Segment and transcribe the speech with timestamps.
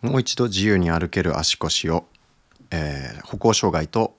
[0.00, 2.04] もう一度自由に歩ける足腰を、
[2.70, 4.14] えー、歩行障害と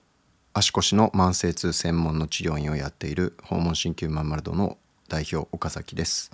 [0.54, 6.32] 足腰の慢性痛専門の治療院をやっている訪問鍼灸まんまる堂の代表岡崎です、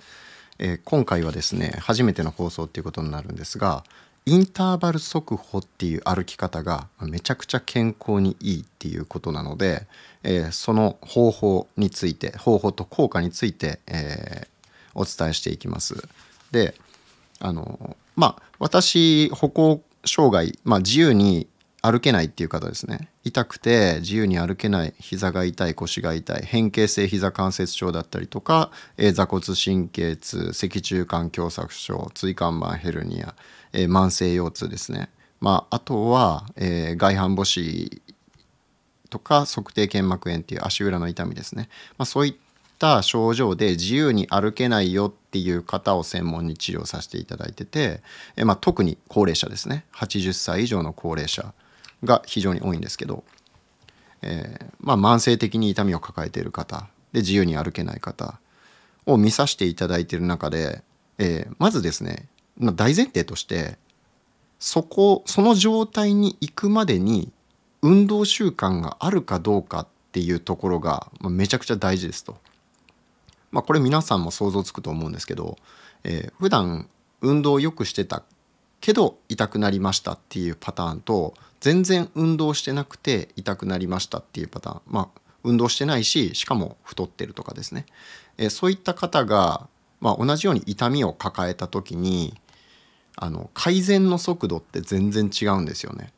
[0.58, 3.84] えー、今回はですね初めての放送っていうことになるんですが
[4.28, 9.86] インターバル速歩っていう歩き方がめちゃくちゃ健康にいいっていうことなので、
[10.24, 14.48] えー、その方法について方法と効果について、えー、
[14.96, 16.08] お伝えしていきます。
[16.50, 16.74] で
[17.40, 21.48] あのまあ私歩行障害、まあ、自由に
[21.82, 23.08] 歩けないっていう方ですね。
[23.22, 33.34] 痛くて自由に歩けない膝が痛い腰が痛い変形性膝関節症だったりとか、えー、座骨神経痛脊柱管狭窄症椎間板ヘルニア、
[33.72, 35.10] えー、慢性腰痛ですね、
[35.40, 38.00] まあ、あとは、えー、外反母趾
[39.10, 41.68] とか足底腱膜炎っていう足裏の痛みですね、
[41.98, 42.34] まあ、そういっ
[42.78, 48.02] た症状で自由に歩けないよっていう方を専門に治療させていただいてて、
[48.36, 51.52] えまあ、特に高齢者ですね80歳以上の高齢者
[52.04, 53.24] が非常に多いんですけど、
[54.22, 58.38] えー、まあ、慢性的に痛みを抱えている方で自由に歩けない方
[59.06, 60.82] を見させていただいている中で、
[61.18, 63.78] えー、まずですねま大前提として
[64.58, 67.30] そこその状態に行くまでに
[67.82, 72.38] 運動習慣があるかどうかっていうところがめちゃくちゃ大事ですと。
[73.50, 75.56] まあ、これ皆さんも想像つくと思うんですけど、
[76.04, 76.88] えー、普段
[77.20, 78.22] 運動をよくしてた
[78.80, 87.86] けど痛くなりましたっていうパターンと全然運動してなくて痛くなりましたっていうパターンまあ運動してないししかも太ってるとかですね、
[88.36, 89.68] えー、そういった方が、
[90.00, 92.34] まあ、同じように痛みを抱えた時に
[93.16, 96.12] あの改善の速度って全然違うんですよね。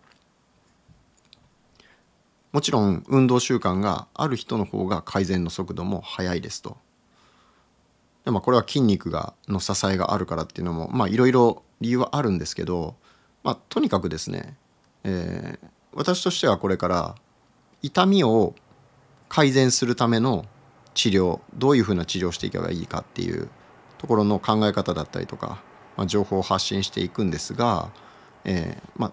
[2.51, 6.77] もちろん運動習慣がある人の方が改善の速度も速いですと。
[8.29, 12.95] でまあ、これは筋肉がの支えがあるからっていうのもまあいろいろ理由はあるんですけど、
[13.43, 14.55] まあ、とにかくですね、
[15.03, 17.15] えー、私としてはこれから
[17.81, 18.55] 痛みを
[19.31, 20.45] 改善するための
[20.93, 23.49] 治療どういうふうな治療をしていけばいいかっていう
[23.97, 25.63] ところの考え方だったりとか、
[25.97, 27.91] まあ、情報を発信していくんですが、
[28.45, 29.13] えーまあ、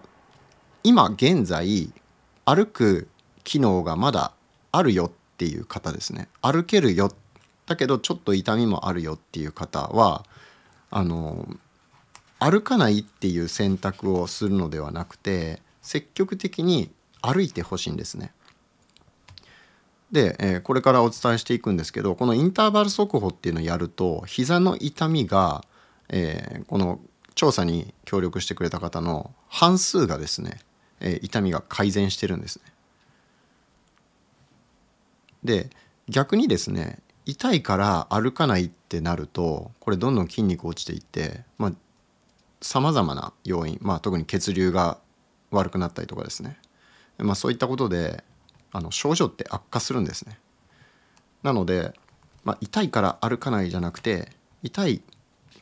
[0.82, 1.90] 今現在
[2.44, 3.08] 歩く
[3.44, 4.34] 機能がまだ
[4.72, 6.28] あるよっていう方ですね。
[6.42, 7.10] 歩けるよ
[7.66, 10.24] だけどちょっと痛みもあるよっていう方は
[10.90, 11.46] あの
[12.38, 16.90] 歩かないっていう選択をするのではなくて積極的に
[17.22, 18.32] 歩いてほしいんですね。
[20.12, 25.64] で、えー、これからお伝えしていくんですけどこのインターバル速歩っていうのをやると膝の痛みが、
[26.08, 27.00] えー、この
[27.34, 30.60] 調査に協力してくれた方の半数がですね、
[31.00, 32.64] えー、痛みが改善してるんですね。
[35.42, 35.70] で
[36.08, 41.72] 逆にですね痛いから歩かないってなるとこれどんどん筋肉落ちていってまあ
[42.62, 44.98] さまざまな要因、まあ、特に血流が
[45.50, 46.56] 悪くなったりとかですね、
[47.18, 48.24] まあ、そういったことで
[48.72, 50.38] あの症状って悪化するんですね。
[51.42, 51.92] なので、
[52.44, 54.32] まあ、痛いから歩かないじゃなくて
[54.62, 55.02] 痛い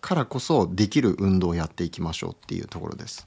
[0.01, 3.27] からこそできる運動をやっていきましょうっていうところです。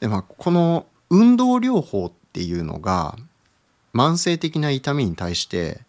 [0.00, 3.16] でまあこの運動療法っていうのが
[3.94, 5.80] 慢性的な痛みに対して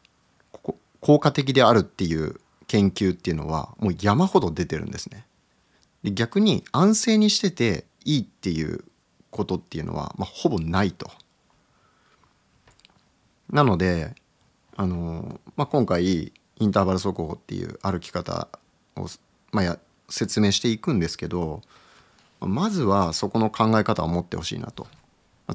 [1.05, 5.27] 効果的であるっていう研究っていうのはもう山ほど出てるんですね。
[6.01, 8.83] で逆に安静にしてていいっていう
[9.29, 11.11] ことっていうのは、まあ、ほぼないと。
[13.51, 14.15] なので
[14.75, 18.47] あの、まあ、今回インターバル速歩っていう歩き方
[18.95, 19.05] を、
[19.51, 19.79] まあ、や
[20.09, 21.61] 説明していくんですけど
[22.39, 24.87] まずはそこの考え方を持ってほしいなと。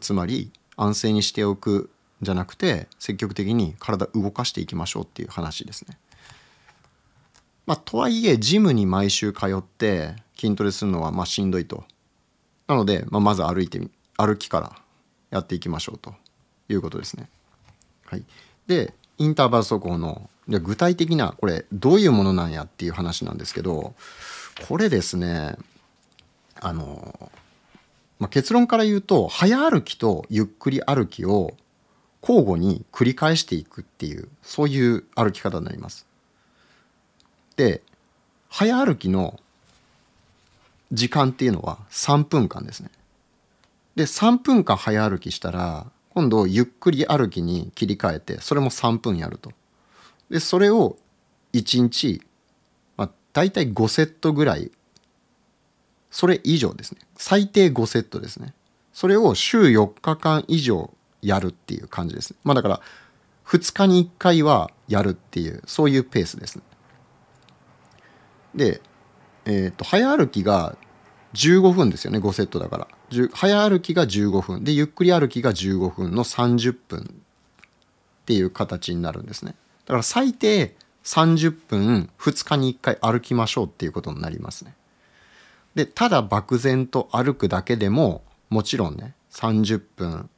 [0.01, 1.91] つまり安静にしておく
[2.23, 5.99] じゃなくて積極的に体動かしていきましょうっていう話ですね。
[7.67, 11.85] まあ、とはいえジムに毎週通って筋トレするのはましんどいと。
[12.67, 13.81] なので、まあ、まず歩いて
[14.17, 14.77] 歩きから
[15.31, 16.15] やっていきましょうと
[16.69, 17.29] いうことですね。
[18.07, 18.25] はい、
[18.67, 23.95] でインターバル速歩の具体的なこれどういうものなんやっていう話なんですけど
[24.67, 25.57] これですね
[26.61, 27.31] あの、
[28.19, 31.53] まあ、結論から言うと早歩きとゆっくり歩きを
[32.23, 36.07] 交互に繰り返していくっていうそういう歩き方になります。
[37.57, 37.83] で
[38.49, 39.39] 早歩きの
[40.93, 42.91] 時間っていうのは3分間ですね。
[43.97, 49.53] で3分間早歩きしたら今度ゆっくり歩きに切り替えてそれも3分やると。
[50.29, 50.97] でそれを
[51.53, 52.23] 1日、
[52.97, 54.71] まあ、大体5セットぐらい
[56.11, 58.55] それ以上ですね最低5セットですね
[58.93, 62.39] それを週4日間以上やるっていう感じですね。
[62.45, 62.81] まあだから
[63.47, 66.61] 2日に1回はやるっていうそういうペースです。
[68.55, 68.81] で、
[69.45, 70.77] えーと、早歩きが
[71.35, 72.89] 15分ですよね5セットだから
[73.33, 79.55] 早歩きが15分でゆっくり歩きが15分の30分っていう形になるんですね
[79.87, 80.75] だから最低
[81.05, 84.75] 30分2日に1回歩きましょうっていうことになりますね
[85.75, 90.29] でただ漠然と歩くだけでももちろんね30分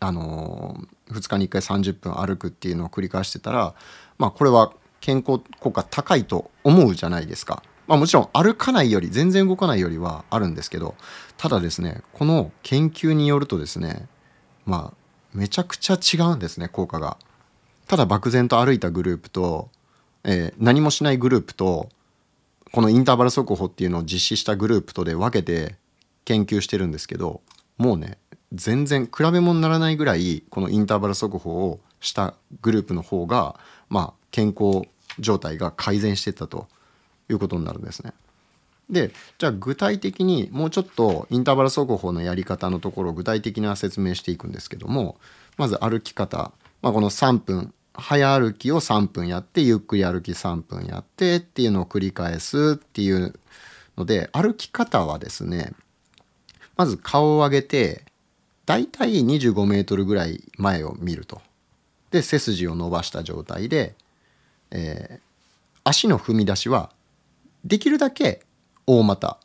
[0.00, 3.74] あのー、2日に1回30分歩くっていうのを繰り返してたら
[4.18, 7.62] まあこれは健康効果高いと思うじゃないですか。
[7.86, 10.96] まあもちろん歩かないより全然動かないよりはあるんですけど
[11.36, 14.08] ただですねこの研究によるとですね
[14.64, 14.94] まあ
[15.32, 17.16] めちゃくちゃ違うんですね効果が。
[17.86, 19.68] ただ漠然と歩いたグループと、
[20.24, 21.88] えー、何もしないグループと
[22.72, 25.76] このインターバル速歩っていうのを実施したグループとで分けて
[26.24, 27.42] 研究してるんですけど
[27.78, 28.18] もうね
[28.52, 33.58] 全然比べ物にならないぐらいこのインターバル速歩をしたグループの方が
[33.88, 34.82] まあ健康
[35.18, 36.68] 状態が改善してったと
[37.28, 38.12] いうことになるんですね。
[38.88, 45.16] でじゃあ具体的にもうちょっとインターバル速歩のやり方のところを具体的な説明していくんですけども
[45.56, 46.52] まず歩き方、
[46.82, 53.34] まあ、この3分早歩きを3分やってゆっくり歩き3分やってっていうのを繰り返すっていう
[53.96, 55.72] ので歩き方はですね
[56.76, 58.04] まず顔を上げて
[58.66, 61.40] だいたい25メートルぐらい前を見ると。
[62.10, 63.94] で背筋を伸ばした状態で
[64.70, 65.20] えー、
[65.84, 66.90] 足の踏み出しは
[67.64, 68.42] できるだけ
[68.86, 69.38] 大股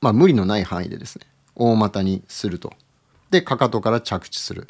[0.00, 2.72] まあ無理のない範囲でですね大股にすると。
[3.30, 4.66] でかかとから着地する。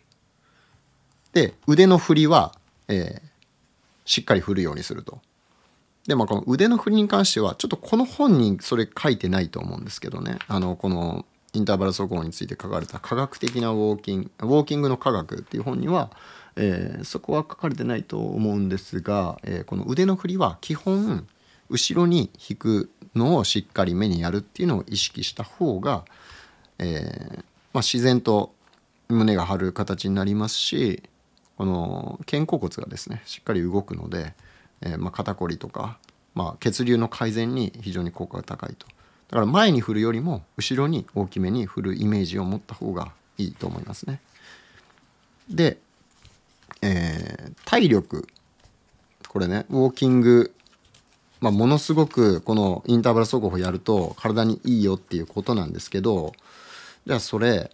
[1.33, 2.55] で腕の振りは、
[2.89, 3.21] えー、
[4.05, 5.21] しっかり振るようにすると。
[6.07, 10.39] でまあこの腕の振りに関してはちょっとこの本にそれ書いてないと思うんですけどね。
[10.47, 11.25] あのこの
[11.55, 16.11] インターバル速歩について書かれた科学的なウォーキングウォーキングの科学っていう本には
[16.57, 21.27] えー、そこは書かれてないと思うんですが、えー、この腕の振りは基本
[21.69, 26.05] 後ろに引くのをしっかり目にやるっていうのを意識した方が、
[26.79, 27.37] えー
[27.73, 28.55] まあ、自然と
[29.09, 31.03] 胸が張る形になりますし
[31.57, 34.35] この肩甲骨がですねしっかり動くので、
[34.81, 35.99] えまあ、肩こりとか、
[36.35, 38.87] まあ、血流の改善に非常に効果が高いと。
[39.35, 44.21] だから前に振るよりも後ろに大きめに振るイメージを持った方がいいと思いますね。
[45.51, 45.79] で
[46.83, 48.29] えー、体力
[49.29, 50.55] これねウォーキング、
[51.41, 56.33] まあ、ものすごくこのインターバル速歩やると体にいいよっていうことなんですけど
[57.05, 57.73] じゃあそれ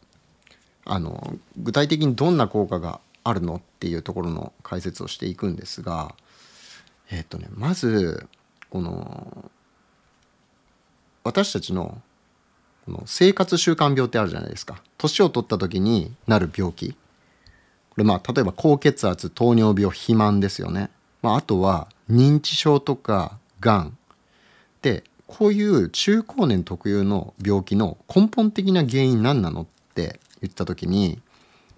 [0.87, 6.15] あの具体的にどんな効果があるのっていうところの解説をしていくんですが
[7.11, 8.27] えっ、ー、とねまず
[8.71, 9.51] この
[11.31, 12.03] 私たちの
[12.87, 14.83] この生活習慣病ってあるじゃないですか。
[14.99, 16.91] 年を取った時になる病気。
[16.91, 16.97] こ
[17.99, 20.91] れまあ例えば高血圧糖尿病肥満ですよね、
[21.23, 23.97] まあ、あとは認知症とかがん
[24.83, 31.21] でこういう中高年特有の病気の根本的な原因何なのって言った時に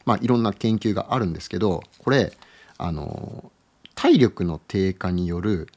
[0.05, 2.33] まあいろんな研究があるんですけどこれ
[2.79, 3.51] あの
[3.95, 5.69] 体力の低下による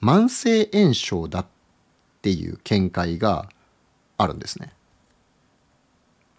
[0.00, 1.46] 慢性炎症だっ
[2.22, 3.48] ていう見解が
[4.16, 4.72] あるんですね。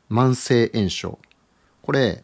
[0.09, 1.19] 慢性炎症
[1.81, 2.23] これ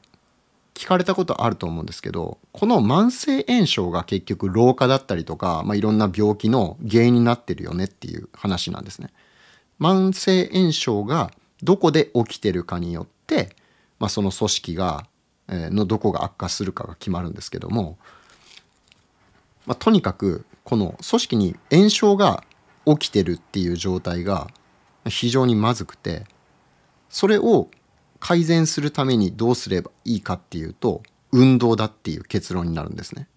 [0.74, 9.10] 聞かれたことあると思うんですけどこの慢性炎症が結局老化だったりとか、まあ、いろんな病気の原因になってるよねっていう話なんですね。
[9.80, 11.32] 慢性炎症が
[11.64, 13.50] どこで起きてるかによって、
[14.00, 15.06] まあ、その組織が、
[15.50, 17.98] えー、のどこが悪化するかが決まるんですけども、
[19.66, 22.44] まあ、とにかくこの組織に炎症が
[22.98, 24.48] 起きてるっていう状態が
[25.08, 26.26] 非常にまずくて
[27.10, 27.70] それを
[28.20, 33.28] 改善するためにどうすればいいかっていうと運動だっていう結論になるんですね。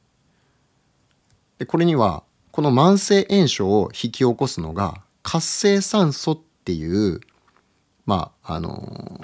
[1.58, 7.20] でこれにはこの慢性炎症を引き起こすのが活性酸素っていう
[8.04, 9.20] まああの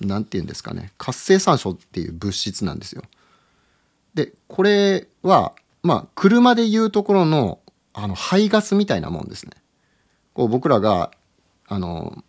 [0.00, 3.02] 何て言うんですかね活性酸素っていう物質なんですよ。
[4.14, 7.60] でこれはまあ車でいうところの
[7.98, 9.52] あの排ガスみたいなもんですね。
[10.34, 11.10] こう僕らが
[11.66, 12.22] あの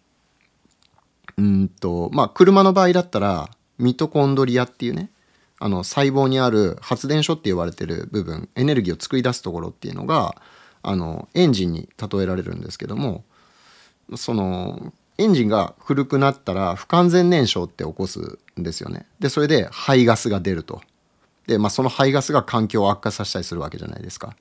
[1.38, 5.12] うんとまあ車の場合だったらミトコンドリアっていうね
[5.60, 10.42] あの細胞にある発電所って言われてる部分エネルギーを作り出すところっていうのが
[10.84, 13.26] あのエンジンに例えられるんですけども
[14.16, 19.06] そのエンジンが古くなったら不完全燃焼って起こすんですよね。
[19.20, 20.82] でそれで排ガスが出ると。
[21.46, 24.36] で、まあ、その排ガスが環境を悪化させたりするわけじゃないですか。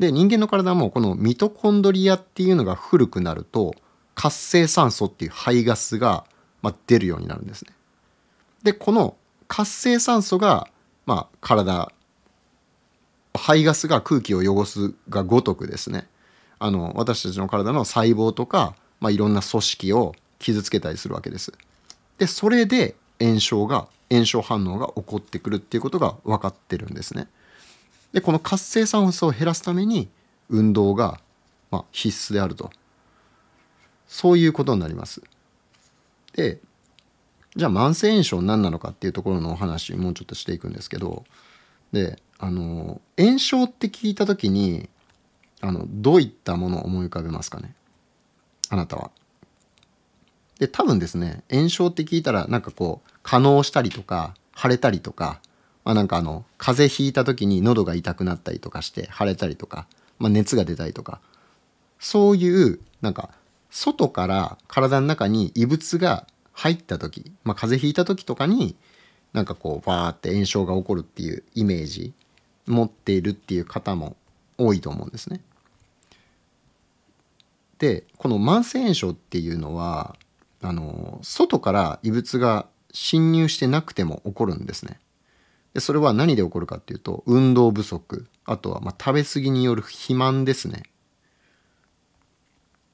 [0.00, 3.74] で人間の体もこのミトコンドリアっていうのが古くなると
[4.16, 6.24] 活性酸素っていう排ガスが
[6.62, 7.72] まあ、出るようになるんですね。
[8.62, 9.16] でこの
[9.48, 10.68] 活性酸素が、
[11.06, 11.92] まあ、体
[13.34, 16.06] 排ガスが空気を汚すがごとくですね
[16.58, 21.52] あの私たちの体の細胞とか、まあ、いろんな組織を傷つけたりするわけです
[22.18, 27.28] でそれで炎症が炎症反応が起こってくるっていうことが分かってるんですね
[28.12, 30.08] でこの活性酸素を減らすために
[30.48, 31.20] 運動が、
[31.70, 32.70] まあ、必須であると。
[34.06, 35.22] そういうことになります。
[36.34, 36.58] で
[37.54, 41.24] じゃあ慢性炎症何なのかっていうところのお話もうちょっとしていくんですけど
[41.92, 44.88] であの炎症って聞いた時に
[45.60, 47.74] あのどういったものを思い浮かべますかね？
[48.68, 49.10] あなたは。
[50.58, 55.40] で多分ですね炎症って聞いたらなんかこう可能したりとか腫れたりとか、
[55.84, 59.86] まあ、なんかあの風邪ひいた時に喉が痛くなったりとかして腫れたりとか、
[60.18, 61.20] まあ、熱が出たりとか
[61.98, 63.30] そういうなんか
[63.70, 68.76] 外から体の中に異物が入った時、まあ、風邪ひいた時とかに
[69.32, 72.12] なんかこうバーって炎症が起こるっていうイメージ
[72.66, 74.16] 持っているっていう方も
[74.58, 75.40] 多いと思うんですね。
[77.78, 80.16] でこの慢性炎症っていうのは
[80.60, 85.00] あの外から異物が侵入してなくても起こるんですね。
[85.74, 90.82] でそれは何で起こるかっていうと運動不足あとはま食べ過ぎによる肥満ですね。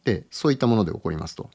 [0.05, 1.51] でそういったもので起こりますと。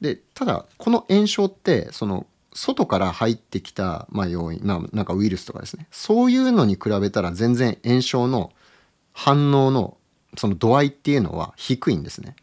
[0.00, 8.52] でただこの炎症ってその外から入ってきた、まあ、要因、まあ、なんかウイルスとかですねそういうのに比べたら全然炎症の
[9.12, 9.96] 反応の
[10.36, 12.34] その度合いっていうのは低いんですね。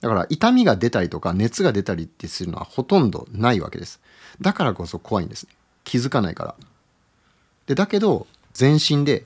[0.00, 4.00] だから痛みが出たりとか熱が出たりってするのはほとんどないわけです。
[4.40, 5.52] だからこそ怖いんです、ね。
[5.84, 6.54] 気づかないから。
[7.66, 9.24] で、だけど全身で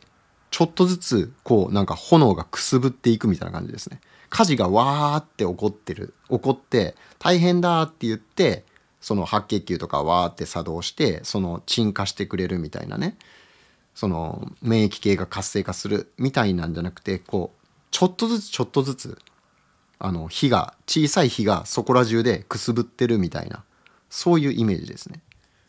[0.51, 4.01] ちょっとずつこうなんか炎がくすぶっていくみたいな感じですね。
[4.29, 6.15] 火事がわーって起こってる。
[6.29, 8.65] 起こって大変だって言って
[9.01, 13.17] その白血球とかわーって作動してその鎮火してくれるみたいなね。
[13.95, 19.19] その免疫系が活性化するみたいなんじゃなくてこうちょっとずつちょっとずつ
[19.99, 23.65] あの火が小さい火がそこら中でくすぶってるみたいな
[24.11, 25.21] そういうイメージですね。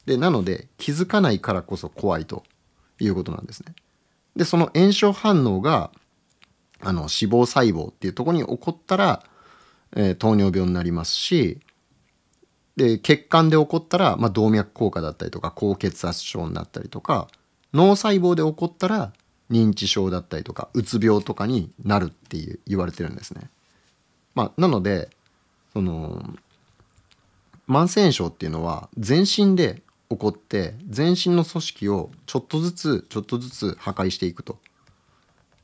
[0.08, 2.44] でなので気づかないからこそ怖いと
[3.00, 3.76] いうことなんですね。
[4.38, 5.92] でその炎症反応が
[6.80, 9.24] あの脂肪細胞っていうとこに起こったら、
[9.96, 11.60] えー、糖尿病になりますし
[12.78, 17.28] で血管で起こったら、まあ、動脈硬化だったりとか高血圧症になったりとか
[17.74, 19.12] 脳細胞で起こったら
[19.50, 23.50] 認知症だったりとかうつ病とかになるっていう言われてるんですね。
[24.36, 25.10] まあ、なので
[25.74, 26.24] その
[27.68, 34.58] 慢性炎症っていうのは全身で起こって全身の組織をちょっとずつちょっとずつ破壊していくと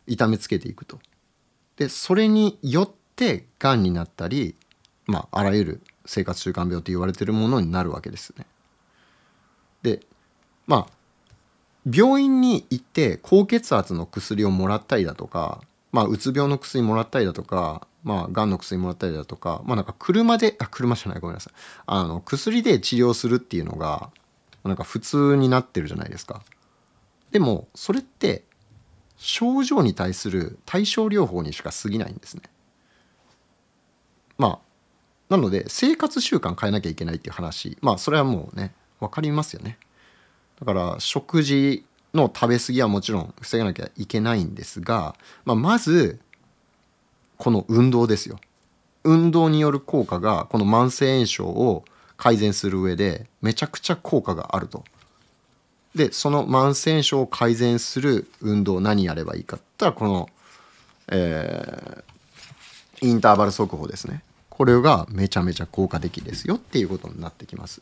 [0.06, 1.00] 痛めつけていくと
[1.78, 4.56] でそれによってがんになったり、
[5.08, 8.46] まあ、あらゆる生活習慣病と言われてるものになるわけですね。
[9.82, 10.02] で
[10.68, 10.94] まあ
[11.90, 21.54] 病院に行って高血圧の薬をもらったりだとか、まあ、うつ病の薬もらったりだとかまあ、がんの薬もらったりだとか、まあなんか車で、あ、車じゃない、ごめんなさい。
[21.86, 24.10] あの、薬で治療するっていうのが、
[24.64, 26.42] なんか普通になってるじゃないですか。
[27.32, 28.44] でも、それって、
[29.18, 32.44] 症状に対する対症療法にしか過ぎないんですね。
[34.38, 34.60] まあ、
[35.30, 39.78] なので、生活習慣変えなきゃいけないっていう話、まあ、それはもうね、分かりますよね。
[40.60, 45.16] だから、食事の食べ過ぎはもちろん防がなきゃいけないんですが、
[45.46, 46.20] まあ、まず
[47.38, 48.40] この運動ですよ。
[49.04, 51.84] 運動による効果がこの慢性炎症を
[52.18, 54.84] 改善する上でめちゃくちゃ効果があると。
[55.96, 60.30] でその慢性炎症を改善する運動何やればいいかって言ったらこの、
[61.10, 64.24] えー、インターバル速歩ですね。
[64.50, 67.82] これがめちゃめちゃ効果的ですよっていうことになってきます。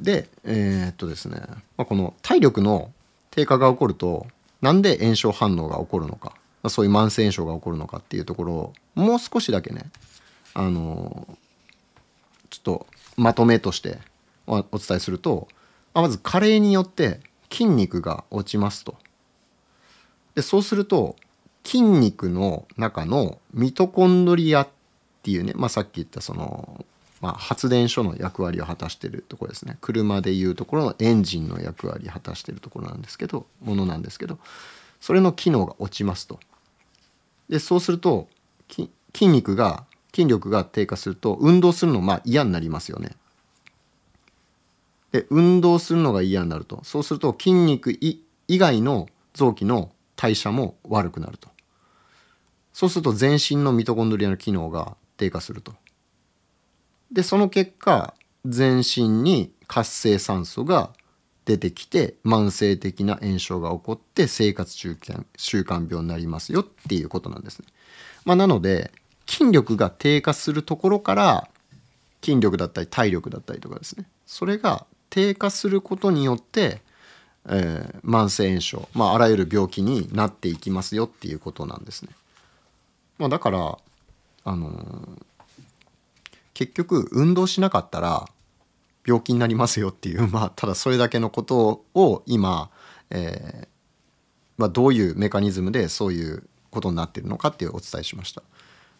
[0.00, 1.40] でえー、っとですね、
[1.76, 2.90] まあ、この体力の
[3.30, 4.26] 低下が起こると
[4.60, 6.32] なんで炎症反応が起こるのか
[6.64, 9.82] まあ、そういう慢性炎症が起こるのかっていうところをもう少しだけね
[10.54, 11.28] あの
[12.54, 13.98] ちょっとまとめとして
[14.46, 15.48] お伝えすると、
[15.92, 17.20] まあ、まず加齢によって
[17.50, 18.96] 筋肉が落ちますと。
[20.34, 21.16] でそうすると
[21.64, 24.68] 筋肉の中のミトコンドリアっ
[25.22, 26.84] ていうね、まあ、さっき言ったその、
[27.20, 34.38] まあ、発電所の役割を果たしてるところですね車でいうところのエンジンの役割果たしてるところなんですけどものなんですけど
[35.00, 36.38] それの機能が落ちますと。
[37.48, 38.28] でそうすると
[38.68, 39.84] 筋肉が
[40.14, 43.16] 筋力が低下すると運動するのまあ嫌になりますよね。
[45.12, 48.18] で運動するのが嫌になるとそうすると筋肉以
[48.48, 51.48] 外の臓器の代謝も悪くなると
[52.72, 55.72] そうすると全身のミトコンドリアの機能が低下すると
[57.12, 60.90] でその結果全身に活性酸素が
[61.44, 67.66] 出てきて慢性的な炎症が起こって生活習慣習慣病になりますよっていうことなんですね。
[68.24, 68.90] まあ、なので
[69.26, 71.48] 筋力が低下するところから
[72.22, 76.80] 筋力だったり体力だったりとかですねそれが低下することによって、
[77.48, 82.10] えー、慢性炎症、まあ、あらゆる病気になっていきますよっていうことなんですね。
[83.18, 83.78] まあ、だから
[84.46, 85.22] あのー、
[86.52, 88.28] 結局運動しなかったら
[89.06, 92.70] 病気になりますよっていう、まあ、ただそれだけのことを今、
[93.10, 93.68] えー
[94.56, 98.42] まあ、どういうメカニズムでそういうことになっているのかっていうお伝えしました。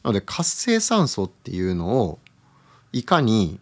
[0.05, 2.19] なので活性酸素っていうのを
[2.93, 3.59] いかに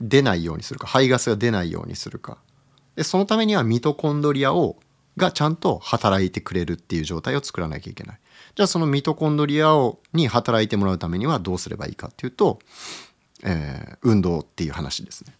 [0.00, 2.38] 出ないようにするか排ガスが出ないようにするか。
[2.96, 4.76] でそのためにはミトコンドリアを
[5.16, 8.18] がちゃんと働いてくれるっていう状態を作らなきゃいけない。
[8.54, 12.60] じゃあそのミトコンドリアをに働いてもらうためにはどうすればいいかっていうと、
[13.42, 15.34] えー、運動っていう話ですね。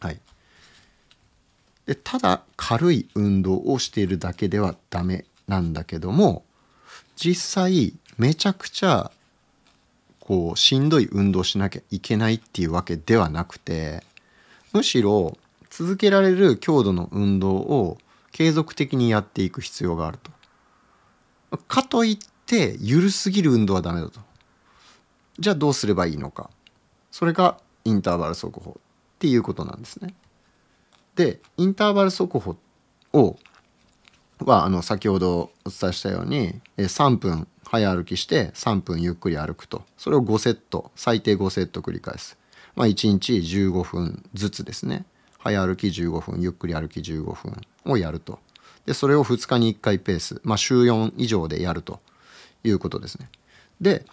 [0.00, 0.20] はい。
[1.86, 6.44] でただ軽い運動をしているだけではダメなんだけども
[7.16, 9.10] 実際めちゃくちゃ
[10.30, 14.04] こうしんどい運動しなきゃいけないっていうわけではなくて
[14.72, 15.36] むしろ
[15.70, 17.98] 続けられる強度の運動を
[18.30, 20.18] 継続的にやっていく必要がある
[21.50, 21.58] と。
[21.66, 24.20] かといって緩すぎる運動はダメだと。
[25.40, 26.48] じゃあどうすればいいのか。
[27.10, 28.82] それがインターバル速歩っ
[29.18, 30.14] ていうことなんですね。
[31.16, 32.56] でインターバル速歩
[33.14, 33.36] を
[34.44, 39.84] はあの先ほどお伝えしたように3分早歩きして3分ゆっくり歩くと。
[39.96, 42.36] それを5セット最低5セット繰り返す、
[42.74, 45.04] まあ、1日15分ずつですね。
[45.38, 48.38] 早歩き15分ゆっくり歩き15分をやると。
[48.86, 52.00] でそれを2日に1回ペース、まあ、週4以上でやると
[52.64, 53.28] いうことですね。
[53.80, 54.04] で、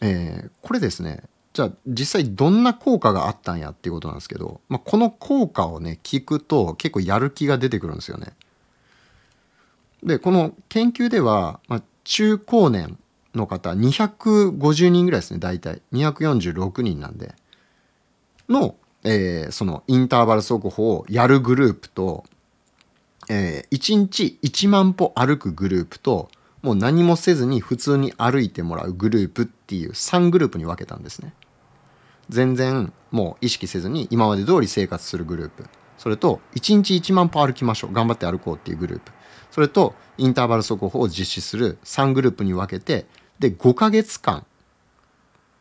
[0.00, 8.34] えー、これですねじゃあ実際どんな効果があったんやっていうことなんですけど、まあ、この効果をね聞くと結構やる気が出てくるんですよね。
[10.06, 12.96] でこの研究では、まあ、中高年
[13.34, 15.82] の方250人ぐらいですね大体。
[15.92, 17.34] 246人なんで。
[18.48, 22.24] の、えー、そのインターバル速歩をやるグループと、
[23.28, 26.30] えー、1日1万歩歩くグループと
[26.62, 31.34] もう何もせずに普通に歩いてもらうグループっていう3グループに分けたんですね。
[32.28, 35.64] 全然もう意識せずに今まで通り生活するグループ。
[35.98, 37.92] それと1日1万歩歩きましょう。
[37.92, 39.12] 頑張って歩こうっていうグループ。
[39.56, 43.06] それとインターバル速歩を実施する3グループに分けて
[43.38, 44.44] で5ヶ月間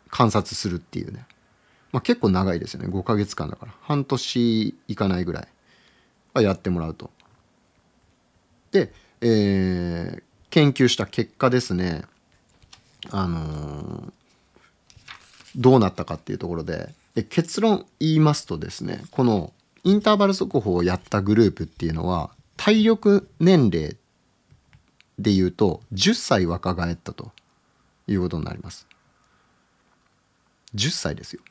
[0.09, 1.25] 観察するっていうね、
[1.93, 2.89] まあ、結構長いですよね。
[2.89, 3.73] 5ヶ月間だから。
[3.79, 5.47] 半年いかないぐらい
[6.33, 7.09] はやってもらうと。
[8.73, 12.01] で、えー、研究した結果ですね。
[13.11, 14.11] あのー、
[15.55, 16.89] どうなったかっていうところで。
[17.13, 19.53] で結論言いますとですねこの
[19.85, 23.95] インターバル速歩をやったグループっていうのは体力年齢
[25.19, 27.31] でいうと10歳若返ったと
[28.07, 28.87] いうことになります。
[30.75, 31.41] 10歳ですよ。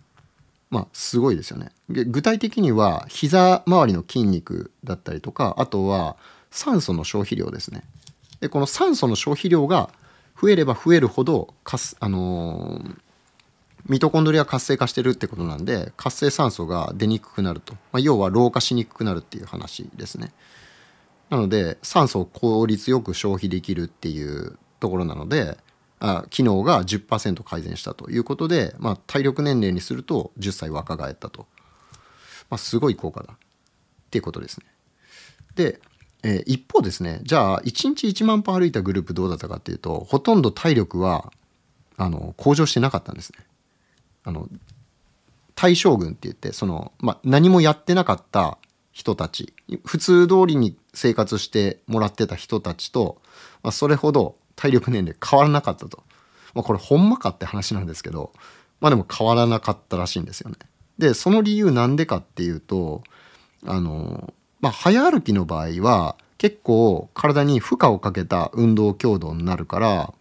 [0.70, 1.70] まあすごいですよね。
[1.88, 6.16] 具体的には膝周りの筋肉だったりとかあとは
[6.50, 7.82] 酸素の消費量ですね。
[8.40, 9.90] でこの酸素の消費量が
[10.40, 12.96] 増えれば増えるほどかす、あのー、
[13.88, 20.32] ミトコンドリア活性化してるってことなんで活性酸素が出にくくなると、まあ、要は老化しにくくなるっていう話ですね。
[21.34, 25.58] なので酸素を効率よく消費できるっていうところなので
[25.98, 31.46] あ機能が10%改善したということで、まあ、体力年齢にすると10歳若返ったと、
[32.50, 33.36] まあ、すごい効果だっ
[34.10, 34.66] ていうことですね。
[35.56, 35.80] で、
[36.22, 41.32] えー、一方ですねじゃあ1日1万歩歩いたグループどうだったかっていうとほとんど体力は
[41.96, 43.44] あの向上してなかったんですね。
[44.22, 44.48] あの
[45.56, 48.58] 対象群って言ってその、まあ、何もやってなかった
[48.94, 49.52] 人たち
[49.84, 53.20] 普通通りに生活してもらってた人たちと、
[53.62, 56.04] まあ、それほど体力年齢変わらなかったと、
[56.54, 58.32] まあ、これほんまかって話なんですけど
[58.80, 60.56] まあでも変わらなかったらしいんですよね。
[60.96, 63.02] でその理由なんでかっていうと
[63.66, 70.14] あのまあ早歩きの場合は結構体に負荷をかけた運動強度になるから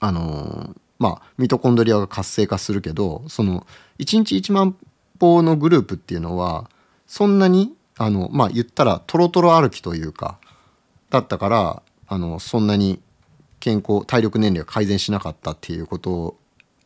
[0.00, 3.66] あのまあミトコンドリアが活性化するけどその
[4.00, 4.76] 1日1万
[5.18, 6.68] 歩のグループっていうのは
[7.08, 10.38] そんなにあのまあ言ったらトロトロ歩きというか
[11.10, 13.00] だったからあのそんなに
[13.58, 16.36] 健康体力年齢が改善しなかったっていうこと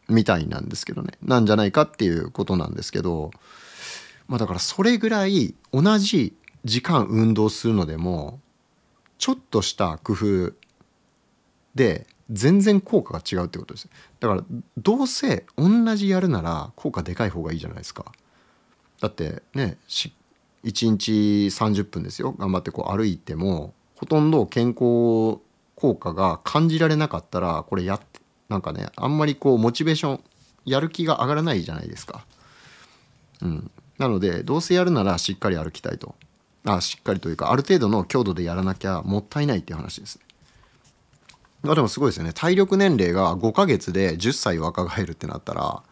[0.08, 1.12] みたいなんですけどね。
[1.22, 3.30] なんじゃないかっていうことなんですけど
[4.28, 8.40] まあだからそれぐらい同じ時間運動するのでも
[9.18, 10.52] ちょっとした工夫
[11.74, 13.88] で全然効果が違うってことです。
[14.20, 14.44] だから
[14.78, 18.12] どうせ同じやるなら効果でかい方がいいじゃないですか。
[19.02, 20.12] だってね1
[20.64, 21.12] 日
[21.48, 25.40] 30分ですよ頑張ってこう歩いてもほとんど健康
[25.74, 27.98] 効果が感じられなかったらこれや
[28.48, 30.20] なんかねあんまりこうモチベーション
[30.64, 32.24] やる気が上がらないじゃないですか。
[33.40, 36.14] うん、なのでどうせやるならしっかり歩きたいと
[36.64, 40.20] あしっかりというかある程度の強度でやらなきゃもったいないっていう話です
[41.64, 41.74] ね。
[41.74, 45.82] でもすごいですよね体力年齢が5ヶ月で10歳若返るってなったら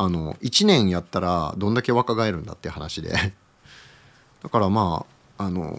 [0.00, 3.10] あの1年やったらどんだけ若返るんだって話で
[4.42, 5.04] だからま
[5.38, 5.76] ああの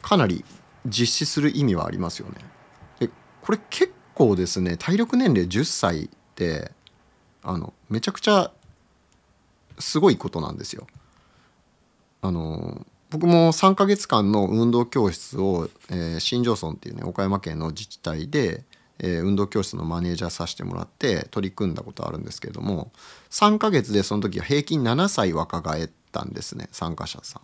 [0.00, 0.42] かなり
[0.86, 2.36] 実施する意味はありますよね。
[2.98, 3.10] で
[3.42, 6.72] これ結構ですね体力年齢10歳って
[7.42, 8.50] あのめちゃくちゃ
[9.78, 10.86] すごいことなんですよ。
[12.22, 18.64] あの僕も3ヶ月間の運動教室を、えー、新庄村っていうね岡山県の自治体で、
[19.02, 22.92] え、運動教室のマネージャーさせてもらって取り組んだことあるんですけれども
[23.30, 27.42] 3ヶ月でその時は平均7歳若返ったんですね参加者さん。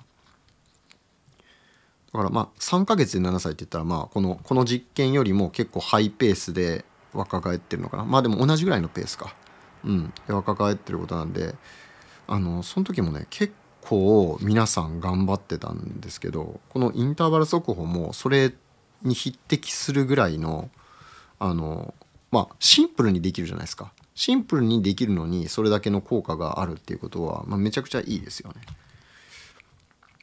[2.13, 8.05] だからまあ3ヶ月で7歳って言ったらまあこのこの実験よりも結構ハイペースで若返ってるのかな。
[8.05, 9.35] まあでも同じぐらいのペースか。
[9.85, 10.13] うん。
[10.27, 11.55] 若返ってることなんで
[12.27, 18.53] あのその時もね結構皆さん頑張ってたんですけどこのインターバル速歩もそれ
[19.03, 20.71] に匹敵するぐらいの
[21.39, 21.95] あの
[22.31, 28.57] まあシンプルにできるじゃないですかシンプルにできるのにそれだけの効果があるっていうことは、まあ、めちゃくちゃいいですよね。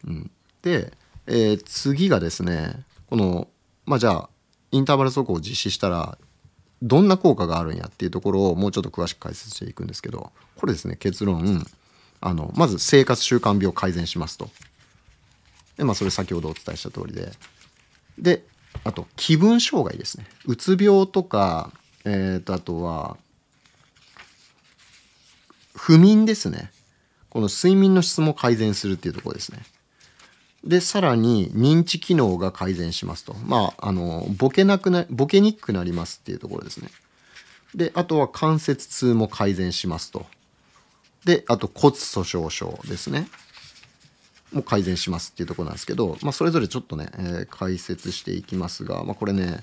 [0.06, 0.92] うん、で、
[1.28, 3.48] えー、次がですねこの
[3.86, 4.30] まあじゃあ
[4.72, 6.18] インターバル速歩を実施したら
[6.82, 11.66] どんな効果があるんやっていうところをもうちょっと詳しく解説していくんですけどこれですね結論
[12.22, 14.50] あのまず生活習慣病を改善しますと。
[15.78, 17.32] でまあそれ先ほどお伝えした通りで。
[18.18, 18.44] で
[18.84, 20.26] あと気分障害ですね。
[20.46, 21.72] うつ病とか、
[22.04, 23.18] えー、とあとは
[25.76, 26.72] 不眠ですね。
[27.30, 29.60] この睡眠の質も改善するっていうところですね。
[30.64, 36.90] でさらに認知機能が改善しますとまああのボケなくなボケにくくなりますっていうところですね。
[37.76, 40.26] であとは関節痛も改善しますと。
[41.26, 43.28] であと骨粗しょう症ですね
[44.56, 49.60] も改善しますっていうとこなんですけど、まあ、それぞれちょっとね、えー、解説していきますが、まあ、これね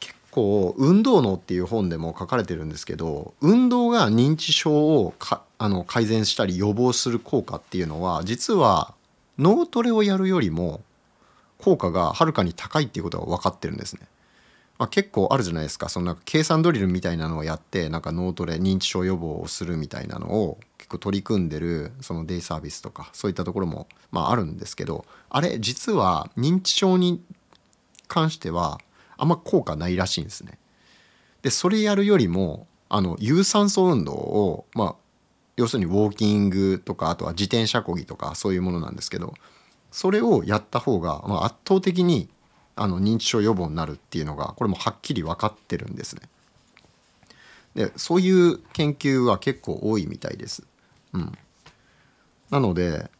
[0.00, 8.94] 結構「運動脳」っていう本でも書かれてるんですけど運動が認知症をかあの改善したり予防する効果っていうのは実は
[9.38, 10.82] 脳トレをやるよりも
[11.58, 14.02] 効果がはるかに高いっていうことが分かってるんですね。
[14.78, 27.20] まあ、結構あるじゃないですかそのなんか計算ドリルみたいなのをやってなんか脳トレ認知症予防をするみたいなのを結構取り組んでるそのデイサービスとかそういったところもまああるんですけどあれ実は認知症に
[28.06, 28.78] 関しては
[29.16, 30.58] あんま効果ないらしいんですね。
[31.42, 34.94] でそれやるよりもあの有酸素運動をまあ
[35.56, 39.34] 要するにウォーキングとかあとは自転車こぎとかそういうものなんですけど
[39.90, 42.28] それをやった方が、まあ、圧倒的に
[42.78, 46.22] あの認知症予防になるっていうのがこれもはっきり分かってるんですね。
[47.74, 50.64] でそういう研究は結構多いみたいです。
[51.12, 51.32] うん、
[52.50, 53.10] なので、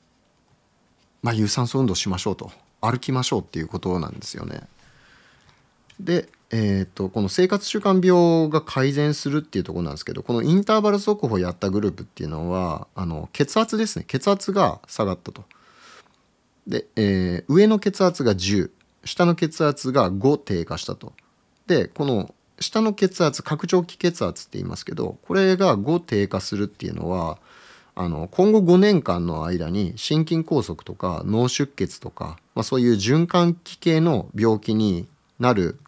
[1.22, 4.62] まあ、有酸素運動しましょうと歩きましょうっていうことなんですよね。
[6.00, 15.44] で、えーと、この生活習慣病が改善するっていうとこなんですけどこのインターバル速歩やったグループっていうのはあの血圧ですね血圧が下がったと。
[16.66, 18.70] で、えー、上の血圧が10
[19.08, 21.14] 下の血圧が5低下したと。
[21.66, 27.38] でこの下の血圧拡張器血圧って言いますけどこれが5低下するっていうのは
[27.94, 35.06] あの今後5年間の間に心筋梗塞とか脳出血とか、まあ、そういう循環器系の病気に
[35.38, 35.78] なる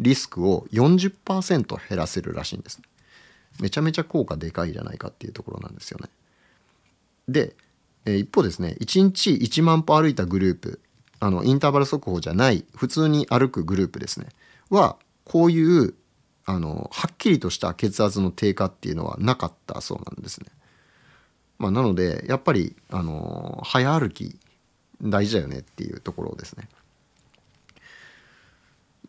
[0.00, 2.80] リスクを40%減らせるらしいんです、
[3.60, 6.08] めちゃめちゃ効果でかいじゃないかっていうところなんですよね。
[7.28, 7.54] で、
[8.04, 10.80] え一方ですね1日1万歩歩いたグループ
[11.20, 14.26] あのインターバル速報じゃない普通に歩くグループですね
[14.70, 15.94] はこういう
[16.46, 20.46] あのはっきりとした血圧の低下っていうのはなかったそうなんですね。
[21.58, 24.38] まあ、なのでやっぱりあの早歩き
[25.02, 26.68] 大事だよねっていうところですね。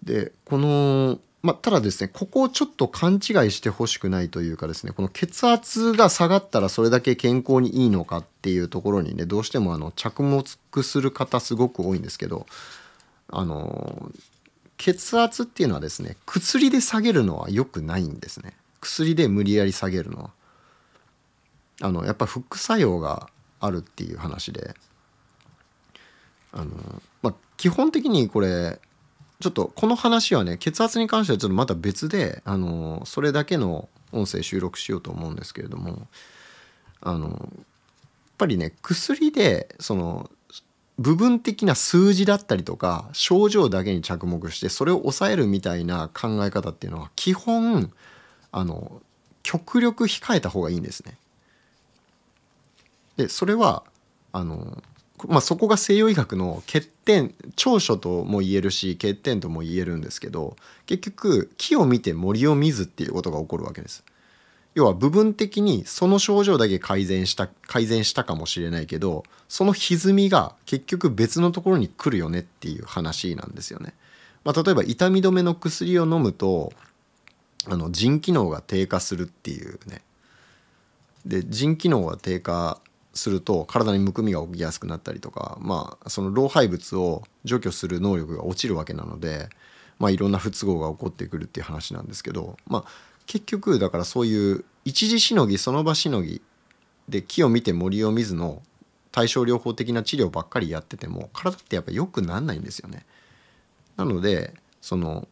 [0.03, 3.19] でこのまあ、ただですねここをちょっと勘違い
[3.51, 10.45] してほしくないというかですねこの血圧が下がったらそれだけ健康にいいのかっていうところにねどうしてもあの着目
[10.83, 12.45] する方すごく多いんですけど
[13.29, 14.11] あの
[14.77, 18.53] 血圧っていうのはですね薬で下げるのは良くないんですね。
[18.79, 20.29] 薬で無理やり下げるのは。
[21.83, 24.75] あのやっぱ副作用があるっていう話で。
[26.51, 28.79] あの、まあ、基本的にこれ
[29.41, 36.07] ちょっとこの話はね血圧に関してはちょっとまた別であのそれだけの音声収録しようと思うんですけれども
[37.01, 37.37] あのやっ
[38.37, 40.29] ぱりね薬でその
[40.97, 47.91] 部分的な数字だったりとか症状だけに着目してそれを抑えるみたいな考え方っていうのは基本
[48.51, 49.01] あの
[49.43, 51.17] 極力控えた方がいいんですね。
[53.17, 53.83] でそれは
[54.33, 54.81] あの、
[55.27, 60.55] まあ、そこが西洋医学の欠点長所とも言えるし欠点とも言えるんですけど
[60.85, 64.03] 結局木を見て森を見ずっていうことが起こるわけです。
[64.73, 73.93] 要は部分的にその症状だけ改善した改善したかもしれないけどその歪みが結局別のところに来るよねっていう話なんですよね。
[74.45, 76.71] まあ、例えば痛み止めの薬を飲むと
[77.67, 80.01] あの腎機能が低下するっていうね
[81.25, 82.79] で腎機能が低下
[83.13, 89.49] すると体にむくみが起きやすくなったりとかまあその老廃物を除去する能力が落ちるわけなので
[89.99, 92.91] まあいろんな不都合が起こってくるっていう話なんですけどまあ
[93.25, 96.41] 結局だからそういう一時しのぎその場しのぎ
[97.09, 98.61] で木を見て森を見ずの
[99.11, 103.05] 対症療法的な治療ばっかりやってても体ってやっぱ良くなんないんですよね。
[103.97, 105.27] なのでその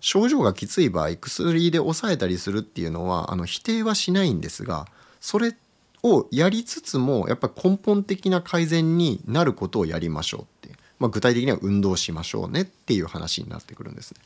[0.00, 4.86] 症状がきつい場合薬で抑えたりするっていうのはあの否定はしないんですが
[5.20, 5.54] それ
[6.02, 14.20] をやりつつもやっぱり根本的な改善になることをやりましょうって、まあ、具体的には運動しましょうねっていう話になってくるんですね。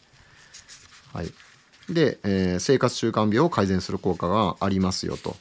[1.13, 1.33] はい、
[1.93, 5.37] で、えー、生活習慣病を改善する効果がありますよと。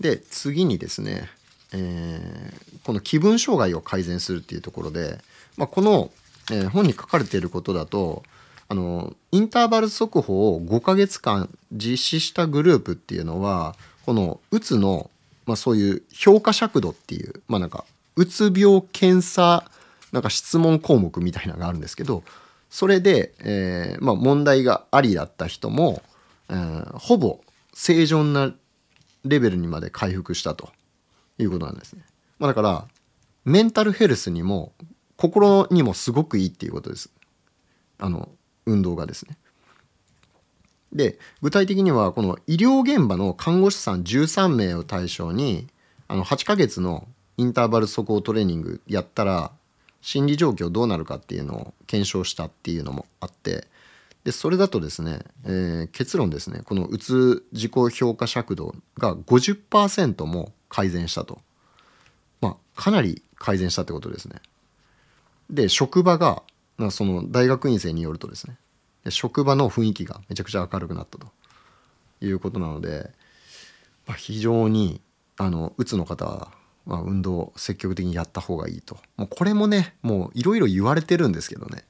[0.00, 1.28] で次にですね、
[1.72, 5.18] えー、この気分障害を改善するっていうところで、
[5.56, 6.10] まあ、この、
[6.50, 8.24] えー、本に書かれていることだと
[8.68, 15.10] あのインターバル速歩を5ヶ月間実施したグループっていうのはこのうつの、
[15.46, 17.84] まあ、そういう評価尺度っていうまあなんか
[18.16, 19.64] うつ病検査
[20.12, 22.22] なんか質問項目みたいなのがあるんですけど
[22.70, 26.02] それで、えーまあ、問題がありだった人も、
[26.48, 27.40] えー、ほぼ
[27.74, 28.52] 正常な
[29.24, 30.70] レベルにまで回復したと
[31.38, 32.02] いうことなんですね。
[32.38, 32.86] まあ、だから
[33.44, 34.72] メンタルヘルスにも
[35.16, 37.10] 心にもすごくいいっていうことです。
[37.98, 38.28] あの
[38.66, 39.36] 運動がですね。
[40.92, 45.68] で具体的にはこの医療現場の看護師さん13名を対象に
[46.08, 47.06] あの8ヶ月の
[47.38, 49.50] インターバル速歩トレーニングやったら
[50.02, 53.66] 心理状況どうなるかっていうのを検証したっていうのもあって
[54.24, 61.40] でそれだとですね、えー、結論ですねこのうつ自己評価尺度が50%も改善したと。
[62.40, 64.36] まあかなり改善したってことですね。
[65.50, 66.42] で職場が
[66.90, 68.56] その大学院生によるとですね
[69.10, 71.26] 職場の雰囲気がめちゃくちゃ明るくなったと。
[72.26, 73.10] いうことなので、
[74.06, 75.00] まあ、非常に
[75.36, 76.52] あのうつの方は、
[76.86, 78.96] まあ、運動を積極的にやった方がいいと。
[79.16, 81.84] もうこれもねもういろいろ言われてるんですけどね。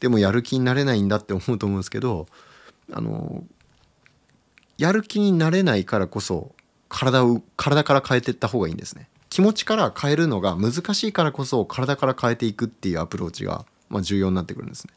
[0.00, 2.26] でもやる気になれないんだって思うと思うんですけど
[2.92, 3.44] あの
[4.76, 6.54] やる気になれないからこそ
[6.88, 9.08] 体を体から変えていった方がいいんですね。
[9.30, 14.92] 気持ちから変えるのが難しいからこそ体から変えていくっていうアプローチが、まあ、重要になってくるんですね。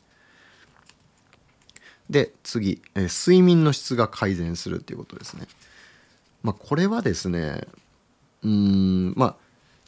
[2.09, 5.47] で次、えー、睡眠の質が改善するっていうことですね。
[6.43, 7.67] まあ、これはですね
[8.43, 9.35] うんまあ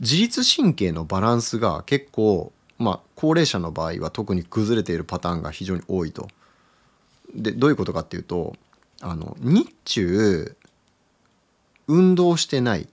[0.01, 6.27] 自律神経のバランスが結構、まあ、高齢者の場合は特に崩れているパターンが非常に多いと。
[7.35, 8.55] でどういうことかっていうと
[9.01, 10.55] あの日中
[11.87, 12.87] 運動してない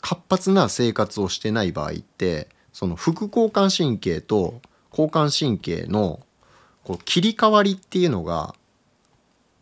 [0.00, 6.20] 活発な生活をしてない場合ってその副交感神経と交感神経の
[6.84, 8.54] こう切り替わりっていうのが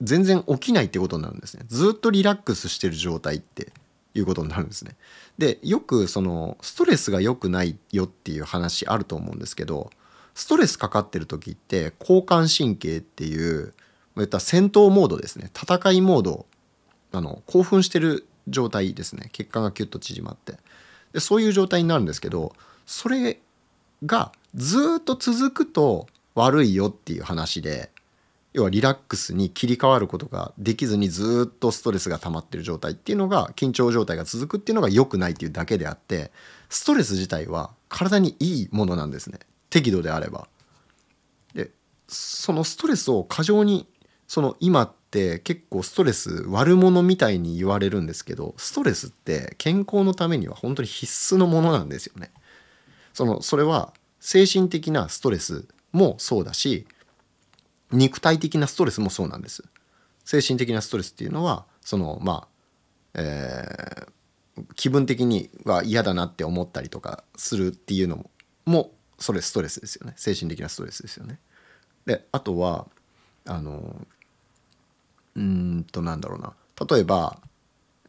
[0.02, 1.64] 全然起きないってことになるんですね。
[1.68, 3.72] ずっとリラックスしてる状態って
[4.14, 4.96] いうことになるんですね。
[5.38, 9.90] でよくそのストレスが良くないよっていう話あると思うんですけど
[10.34, 13.74] ストレスかかってる時って交感神経っていう
[14.16, 15.50] 言った戦闘モードですね。
[15.54, 16.46] 戦いモード
[17.12, 19.30] あの興奮してる状態ですね。
[19.32, 20.58] 血管がキュッと縮まって。
[21.12, 22.54] でそういう状態になるんですけど
[22.86, 23.40] それ
[24.06, 27.90] がずっと続くと悪いよっていう話で
[28.52, 36.32] 要はリラックスに切り替わることができずにずっとストレスが溜まってる状態っていうのが緊張状態が続くっていうのが良くないっていうだけであって
[36.68, 39.38] ストレス自体は体にいいものなんですね
[39.70, 40.48] 適度であれば。
[41.54, 41.70] で
[42.08, 43.86] そのストレスを過剰に
[44.26, 52.32] その今って結構ストレス悪者みたいに言われるんですけどストレスって健康のためには本当に必須のものなんですよね。
[53.12, 56.86] そのそれは精神的なストレスもそうだし
[57.92, 59.64] 肉体的なストレスもそうなんです
[60.24, 62.46] 精神的なストレスっていうのはそのま
[63.14, 68.31] あ、えー、気分的には嫌だなって思ったりとかするっていうのも
[68.66, 71.38] もそれストレスですよね精神的なストレスですよね。
[72.07, 72.87] であとは
[73.46, 74.07] あの
[75.37, 76.55] うんとなんだろうな
[76.88, 77.38] 例えば、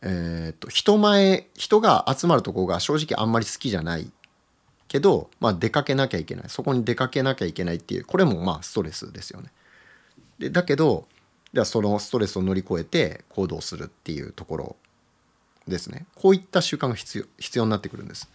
[0.01, 4.11] えーと、人前人が集まるとこが正直あんまり好きじゃない
[4.87, 9.51] けど、まあ、出かけなきゃいけないそこに出かけなきゃいけないっていうこれもまあストレスですよね。
[10.41, 11.07] でだけど
[11.53, 14.75] じゃあそのストレスを乗り越えて行動するっていうところ
[15.67, 16.07] ですね。
[16.15, 18.27] こういった習慣が必要必要になってくるんです。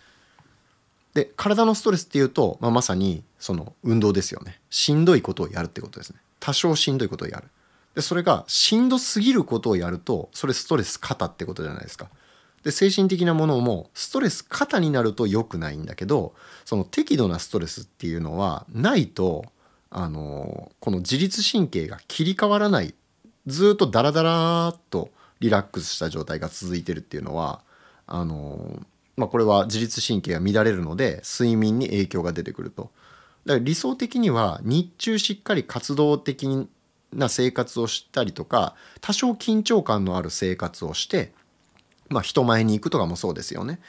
[1.14, 4.60] で体のストレスっていうと、まあ、まさにその運動ですよね。
[4.70, 6.20] しんどいことをやるってことですね。
[6.38, 7.48] 多少しんどいことをやる。
[7.96, 12.08] でそれがしんどすぎることをやるとそれストレス肩ってことじゃないですか。
[12.62, 19.46] で精神的なものもストレス肩になると良くないんだけどその適度なストレスっていうのはないと
[19.90, 22.94] あのこの自律神経が切り替わらない
[23.46, 27.60] ずっとダラダラっとリラックスした状態が続いてるっていうのは
[28.06, 28.80] あの
[29.16, 32.90] まあ、これは自律神経が乱れるので睡眠に影響が出てくると。
[33.46, 36.68] だから理想的には日中しっかり活動的
[37.12, 41.32] な生活をしたりとか多少緊張感のある生活をして
[42.08, 43.80] まあ人前に行くとかもそうですよね。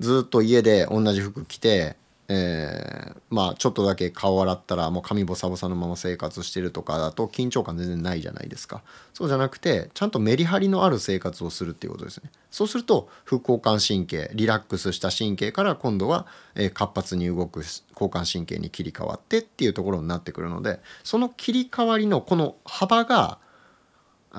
[0.00, 1.96] ずっと家で同じ服着て
[2.28, 8.82] えー、まあちょっとだけ顔洗ったらもう髪ボサボサのまま生活してるとかだと緊張感全然ないじゃないですか
[9.12, 23.38] そうじゃなくてちゃんとメリハリのある生活をするっていうことですねそうすると副交感神経リラックスした神経から今度は、え、活発に動く交感神経に切り替わってっていうところになってくるのでその切り替わりのこの幅が、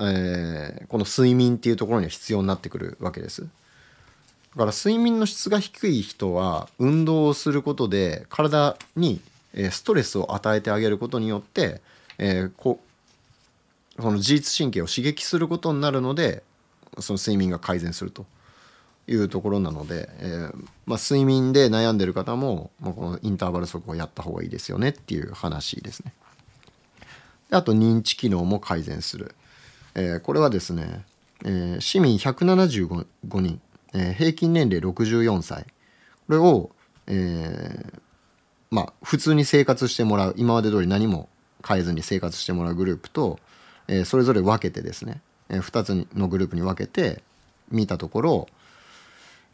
[0.00, 3.46] えー、この睡眠っていうところには必要になってくるわけです。
[4.56, 9.20] だから睡眠の質が低い人は運動をすることで体に
[9.70, 11.82] ストレスを与えてあげることによって、
[12.18, 12.80] えー、こ
[13.98, 16.42] その自律神経を刺激することになるので
[17.00, 18.24] その睡眠が改善すると
[19.06, 26.12] いうところなので、えー、まあ、睡眠で悩んでる方も、まあ、このインターバル速をやった方がいいですよねっていう話ですね。
[27.50, 29.34] であと認知機能も改善する。
[29.94, 31.04] えー、これはですね、
[31.44, 33.06] え市民175
[33.40, 33.60] 人
[33.96, 35.64] えー、平均年齢64歳。
[36.26, 36.70] これを、
[37.06, 38.00] えー、
[38.70, 41.28] まあ普通に生活してもらう今まで通り何も
[41.66, 43.38] 変えずに生活してもらうグループと、
[43.88, 47.22] えー、それぞれ分けてですね、えー、2つのグループに分けて
[47.70, 48.48] 見たところ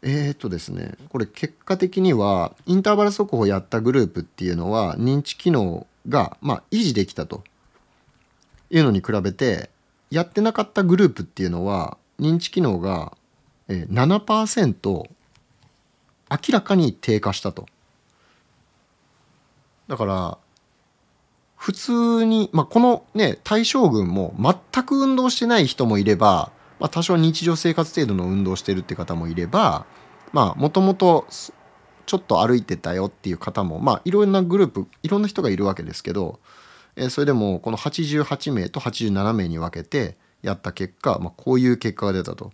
[0.01, 7.43] えー、っとですねこれ結果的にはインターバル速歩をやったグループっていうのは認知機能が、まあ、維持できたと。
[8.73, 9.69] いうのに比べて
[10.09, 13.15] やってなかったグループっていうのは認知機能が
[13.67, 15.09] 7%明
[16.49, 17.65] らかに低下したと。
[19.87, 20.37] だから
[21.57, 29.85] 普通に、まあ、このね対象群も全く運動してない人もいれば、まあ、多少日常生活程度の運動してるって方もいれば
[30.33, 31.25] もともと
[32.05, 36.39] ちょっと歩いてたよっていう方もまあいろんなグループいろんな人がいるわけですけど、
[36.95, 42.51] えー、それでもこの88名と87名に分けてやった結果、まあ、こういう結果が出たと。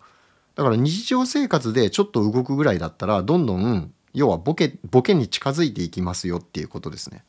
[0.60, 7.24] だから日常生活でちょっと動くぐらいだったらどんどん要はボケボケに近づいていきますよっていうことですね。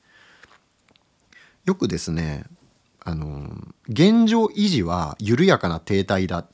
[1.64, 2.42] よくですね
[2.98, 3.48] あの
[3.88, 6.44] 現状維持は緩やかな停滞だ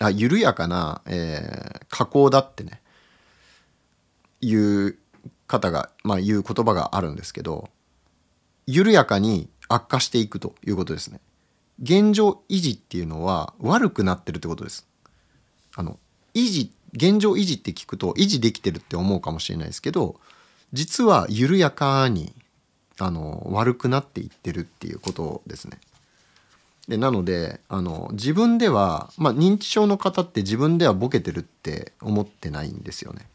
[0.00, 2.80] あ緩やかな、えー、加工だってね
[4.40, 4.96] いう
[5.46, 7.68] 方がまあ言う言葉があるんですけど
[8.66, 11.20] 緩やかに悪化していくということですね。
[11.82, 14.88] 現状維持っていうのは悪くなってるってことです。
[15.78, 15.96] あの
[16.34, 20.16] 維持現状維持って聞くと維持できてるって思うかもしれないですけど
[20.72, 22.34] 実は緩やかに
[22.98, 25.78] あの悪くなっていってるっていうことですね。
[26.88, 33.26] でなのであの自分では、まあ、認知症の方って自分ではボケてるって思ってないんですよね。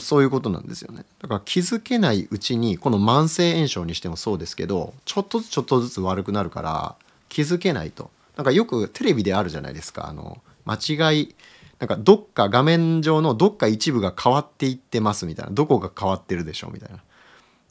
[0.00, 1.04] そういうことなんですよね。
[1.20, 6.96] だから気づけないうちにこの慢性炎症にしてもそうですけどちょっとずつちょっとずつ悪くなるから
[7.28, 8.10] 気づけないと。
[8.36, 10.08] なんかよくテレビであるじゃないですか。
[10.08, 10.38] あの
[10.70, 11.34] 間違い
[11.78, 16.98] なんかどっか画面上のどっか一部が変わっていってますみたいなどこが変わってるでしょうみたいな。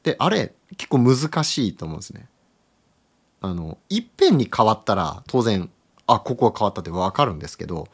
[0.03, 2.27] であれ結構難しいと思うんですね。
[3.41, 5.69] あのいっぺんに変わったら当然
[6.07, 7.87] あここが変わったって分かるんですけど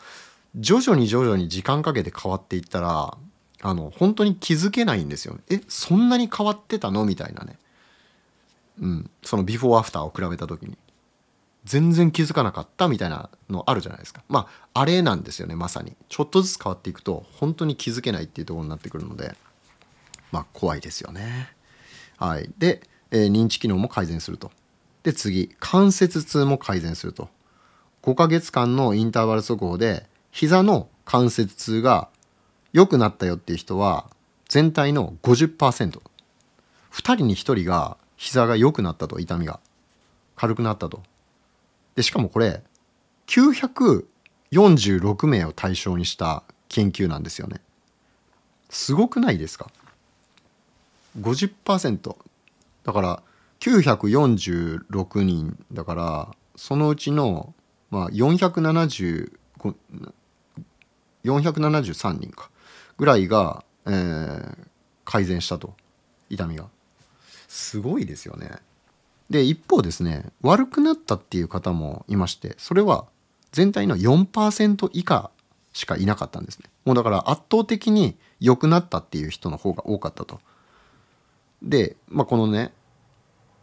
[0.56, 3.18] 徐々に徐々に時間かけて変わっていったら
[3.62, 5.38] あの本当に気づけないんですよ。
[5.50, 7.04] えそんなに変わってたの？
[7.06, 7.58] みたいなね。
[8.80, 10.78] うん、そのビフォーアフターを比べた時に。
[11.66, 14.24] 全然気づかなかったみたいなのあるじゃないですか。
[14.30, 15.95] まああれなんですよねまさに。
[16.09, 19.36] ちょっとずつ変わっていくと本当に気づけないっていうところになってくるので
[20.32, 21.49] まあ怖いですよね。
[22.18, 22.49] はい。
[22.57, 24.51] で、えー、認知機能も改善すると。
[25.03, 27.30] で次関節痛も改善すると。
[28.03, 32.09] 5ヶ月間のインターバル速報で膝の関節痛が
[32.74, 34.07] 良くなったよっていう人は
[34.47, 35.99] 全体の 50%2
[36.91, 39.59] 人に1人が膝が良くなったと痛みが。
[40.36, 41.01] 軽くなったと。
[41.96, 42.62] でしかもこれ
[43.28, 47.62] 946名を対象にした研究なんですよね。
[48.70, 49.72] すごくないですか
[51.20, 52.16] ？50%
[52.84, 53.24] だから
[53.62, 57.54] 946人だからそのうちの、
[57.89, 59.32] まあ、470
[61.26, 62.50] 473人か。
[62.98, 64.58] ぐらいが、えー、
[65.04, 65.74] 改善したと。
[66.30, 66.68] 痛みが。
[67.48, 68.52] すごいですよね。
[69.30, 73.05] で一方ですね悪くなったっていう方もいましてそれは
[73.51, 75.32] 全体の4%以下
[75.73, 76.69] しかいなかったんですね。
[76.86, 80.39] もうだから圧倒的に良くなったっていう人の方が多かったと。
[81.61, 82.71] で、まあ、このね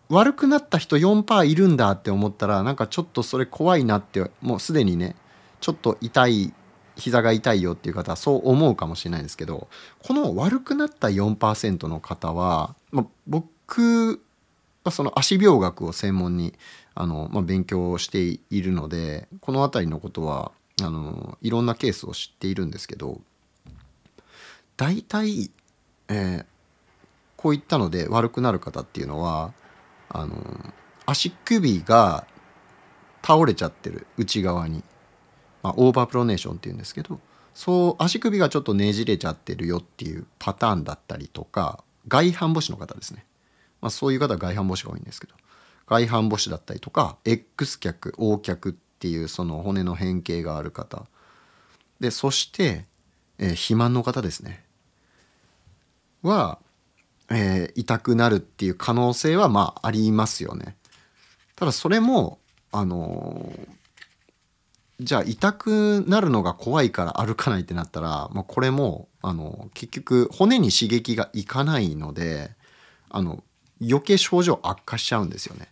[0.08, 5.16] 悪くなった人4%いるんだって思ったらなんかちょっとそれ怖いなってもうすでにね
[5.60, 6.52] ちょっと痛い
[6.96, 9.68] 膝が痛いよっていう方はそう思うかもしれないですけど
[10.02, 14.20] この悪くなった4%の方は、まあ、僕
[14.90, 16.54] その足病学を専門に
[16.94, 20.52] あの、まあ、勉強しているのでこの辺りのことは
[20.82, 23.20] あのいろんなケースを知っているんですけど
[24.76, 25.50] 大体、
[26.08, 26.44] えー、
[27.36, 29.52] こういったので悪くなる方っていうのは
[30.08, 30.36] あの
[31.06, 32.26] 足首が
[33.22, 34.82] 倒れちゃってる内側に、
[35.62, 37.20] まあ、オーバープロネーションっていうんですけど
[37.54, 43.24] そう足首がちょっとねじれちゃってるよっていうパターンだったりとか外反母趾の方ですね、
[43.82, 45.34] まあ、そういう方は外反母趾が多いんですけど
[45.86, 51.06] 外反母趾だったりとか X 脚 O 脚っていうその骨の変形がある方
[52.00, 52.86] でそして、
[53.38, 54.64] えー、肥満の方ですね
[56.22, 56.58] は、
[57.30, 60.76] えー、痛くなるっていう可能性はまあありますよね。
[61.56, 62.38] ただそれも
[62.70, 72.52] あのー、じゃあ痛くなるのが怖いから歩かないってなったら、まあ、これもあの結局骨に刺激がいかないので
[73.10, 73.42] あの
[73.82, 75.68] 余計症状悪化しちゃうんですよね。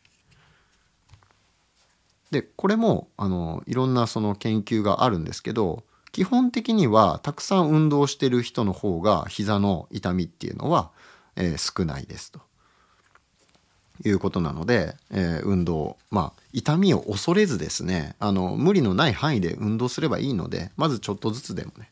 [2.30, 5.82] でこれもあのいろんなその研究があるんですけど
[6.12, 10.90] 基本的にはたくさん運動してる人の方が膝の痛みっていうのは、
[11.36, 12.40] えー、少ないですと
[14.04, 21.90] いうことなので、えー、運動まあ痛みを恐れずですねあの無理のない範囲で運動すればいいのでまずちょっとずつでもね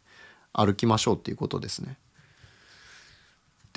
[0.52, 1.96] 歩きましょうっていうことですね。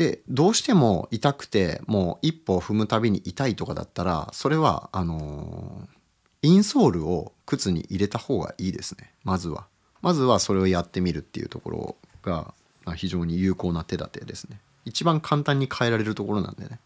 [0.01, 6.01] でどうしても痛くてもう一歩踏むたびに痛いとかだったらそれはあのー
[6.43, 9.11] インソールを靴に入れた方がいいですね。
[9.23, 9.67] まずは。
[10.01, 12.55] まずはそれをやってみるっていうところが
[12.95, 14.59] 非常に有効な手立てですね。
[14.85, 16.79] 一番簡単に変えられるところなんでね。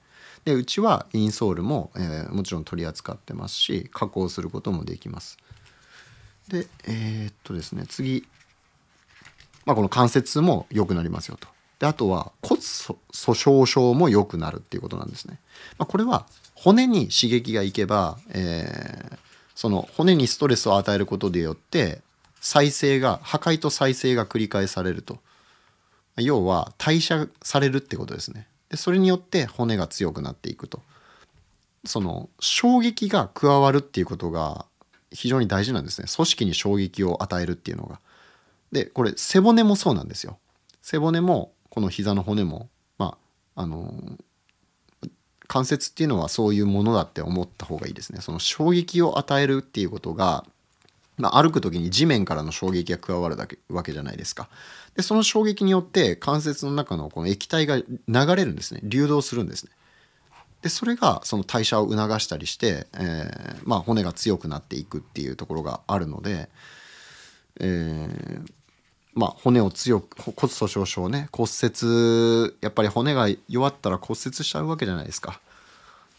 [0.44, 5.38] でうちはインソールも、えー、もちろん取り扱ってますし加工することもできます。
[6.50, 8.28] でえー、っとですね次、
[9.66, 11.55] まあ、この関節も良くなりますよと。
[11.80, 13.00] であとは骨粗
[13.34, 15.40] 鬆症も良くなるっていうことなんですね、
[15.78, 19.18] まあ、これは骨に刺激がいけば、えー、
[19.56, 22.02] その骨にストレスを与えることでよって
[22.40, 25.18] 再生が破壊と再生が繰り返されると。
[26.18, 28.48] 要は代謝されるってことですね。
[28.70, 30.82] でそれによって骨が強くなっていくと。
[31.86, 34.66] その衝撃が加わるっていうことが
[35.12, 36.08] 非常に大事なんですね。
[36.14, 38.00] 組織に衝撃を与えるっていうのが。
[38.72, 40.38] でこれ背骨もそうなんですよ。
[40.82, 43.18] 背骨もこの膝の骨もま
[43.56, 43.94] ああの
[45.48, 48.22] 関節っていうのはそういうものだって思った方がいいですね。
[48.22, 50.46] その衝撃を与えるっていうことが、
[51.18, 54.50] まあ、歩く時に地面からの衝撃が加わるだけわけじゃないですか。
[54.96, 57.86] でその衝撃によって関節の中のこの液体が流
[58.36, 59.72] れるんですね流動するんですね。
[60.62, 66.50] でそれがその代謝を促したりして、えー、まあ、骨が強くなっていくっていうところがあるので、
[67.60, 68.52] えー、
[69.16, 75.40] まあ、骨を強く骨粗しょう症ね骨折やっぱり骨が弱ったら骨折しちゃうわけじゃないですか。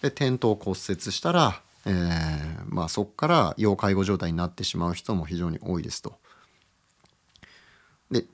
[0.00, 0.76] で転倒骨折
[1.12, 6.14] したら、えーまあ、そこから要介護状態になってしまう人も非常に多いですと。
[8.10, 8.24] で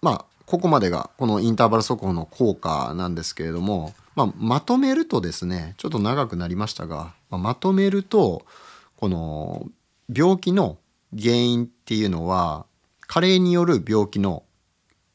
[0.00, 8.46] まあここまでがこのインターバル速歩の効果なんですけれども、まあ、まとめるとですねちょっと長くなりましたが、まあ、まとめると
[8.96, 9.66] この
[10.12, 10.78] 病気の
[11.20, 12.64] 原因っていうのは
[13.06, 14.44] 加齢による病気の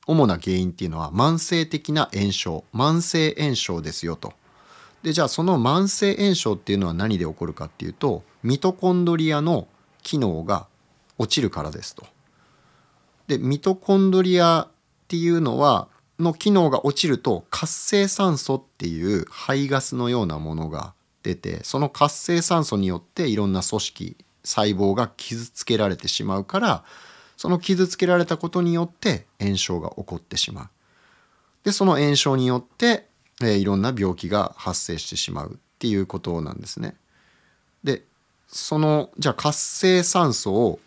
[0.08, 4.34] 主な原因っていうのは慢性的な炎症慢性炎症ですよと。
[5.04, 9.68] でじゃあその慢性炎症っていうのは何で起こるかっていうとミトコンドリアの
[10.04, 10.68] 機能が
[11.18, 12.06] 落ちるからですと。
[13.28, 14.72] でミトコンドリアっ
[15.08, 15.88] ていうのは
[16.20, 26.84] の機能が落ちると活性酸素っていう排ガスのようなものが出てその活性酸素によっていろんな組織細胞が傷つけられてしまうから
[27.42, 30.70] その傷つけられたことによって炎症が起こってしまう。
[31.64, 33.08] でその炎症によって、
[33.42, 36.96] えー、いろんな病気が発生してしまうっていうことなんですね。
[37.84, 38.04] で
[38.48, 40.80] そのじゃあ活性酸素を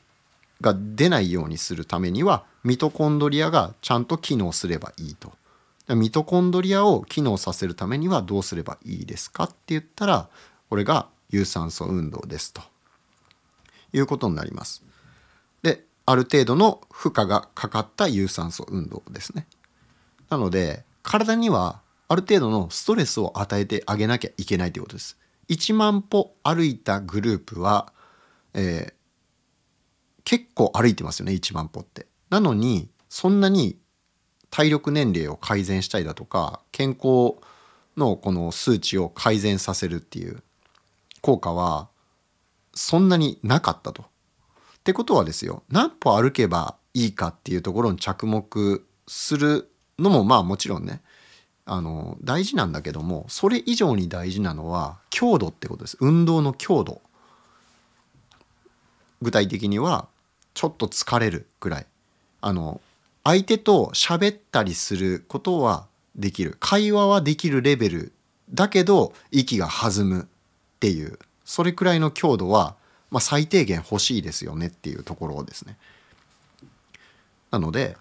[0.60, 5.32] が出ないようにするためにはミトコンドリアがちゃんと機能すればいいと。
[5.88, 10.28] ミトコンドリアを機能させるためにはどうすればいいですかって言ったら
[10.70, 12.62] これが有酸素運動ですと
[13.92, 14.84] いうことになります。
[16.06, 19.46] ある程度の負荷がかかった有酸素運動ですね。
[20.28, 25.16] なので体にはある程度のストレスを与えてあげなきゃいけないということです。
[25.48, 27.92] 1万歩歩いたグループは、
[28.54, 28.92] えー、
[30.24, 32.06] 結構歩いてますよね1万歩って。
[32.30, 33.78] なのにそんなに
[34.50, 37.34] 体力年齢を改善したりだとか健康
[37.96, 40.42] のこの数値を改善させるっていう
[41.20, 41.88] 効果は
[42.74, 44.04] そんなになかったと。
[44.84, 51.00] ってことはですよ何歩歩けばいいかっていうところに着目するのもまあもちろんね
[51.64, 55.96] あの大事なんだけどもそれ以上に大事なのは強度ってことです。
[56.00, 57.00] 運動の強度。
[59.22, 60.06] 具体的には
[60.52, 61.86] ちょっと疲れるぐらい。
[62.42, 62.82] あの
[63.24, 66.58] 相手と喋ったりすることはできる。
[66.60, 68.12] 会話はできるレベル
[68.52, 70.26] だけど息が弾むっ
[70.80, 71.18] ていう。
[71.46, 72.76] それくらいの強度は、
[73.10, 75.76] まあ、最低限欲しいですよねっていうところですね。
[77.50, 77.96] なので、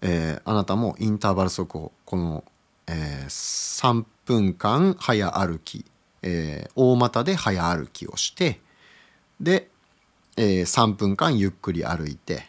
[0.00, 2.44] えー、あなたもインターバル速歩この、
[2.86, 5.84] えー、3分間早歩き、
[6.22, 8.60] えー、大股で早歩きをして
[9.40, 9.68] で、
[10.36, 12.46] えー、3分間ゆっくり歩いて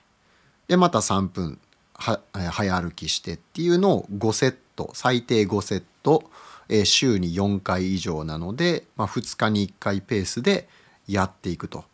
[0.67, 1.59] でまた3分
[1.93, 6.23] は早歩きしてっていうのを5セット最低5セット
[6.69, 10.69] え週に4回以上なので、まあ、2日に1回ペースで
[11.09, 11.85] やっていくと。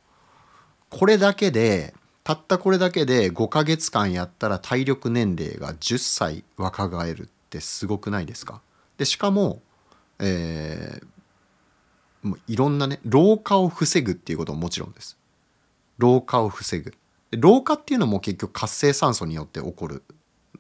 [0.90, 1.94] これだけで
[2.24, 8.62] たったこれだけで5ヶ月間やったら体力年齢が10歳若返るってすごくないですか？
[8.98, 9.62] でしかも、
[10.20, 15.18] えー、もういろんなね老化を防ぐっていうことももちろんです。
[15.98, 16.94] 老化を防ぐ。
[17.32, 20.04] 老化っていうのも結局活性酸素によって起こる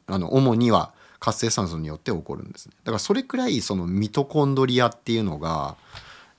[0.08, 5.78] あの主には活性酸素によって起こるんですねだからそれくらいそのミトコンドリアっていうのが、